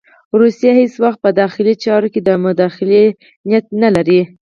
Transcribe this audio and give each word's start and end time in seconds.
روسیه 0.39 0.71
هېڅ 0.79 0.93
وخت 1.03 1.19
په 1.25 1.29
داخلي 1.41 1.73
چارو 1.83 2.07
کې 2.13 2.21
د 2.23 2.29
مداخلې 2.45 3.03
نیت 3.49 3.65
نه 3.81 3.89
لري. 3.95 4.21